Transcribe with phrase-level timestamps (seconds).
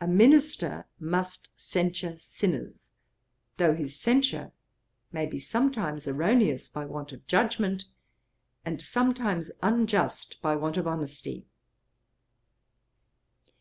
[0.00, 2.90] A minister must censure sinners,
[3.58, 4.50] though his censure
[5.12, 7.84] may be sometimes erroneous by want of judgement,
[8.64, 11.46] and sometimes unjust by want of honesty.